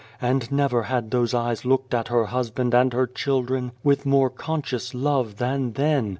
And 0.19 0.51
never 0.51 0.81
had 0.81 1.11
those 1.11 1.35
eyes 1.35 1.63
looked 1.63 1.93
at 1.93 2.07
her 2.07 2.25
husband 2.25 2.73
and 2.73 2.91
at 2.91 2.97
her 2.97 3.05
children 3.05 3.71
with 3.83 4.03
more 4.03 4.31
conscious 4.31 4.95
love 4.95 5.37
than 5.37 5.73
then. 5.73 6.09